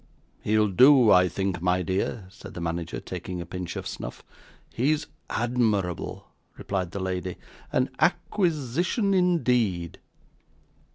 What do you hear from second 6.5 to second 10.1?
replied the lady. 'An acquisition indeed.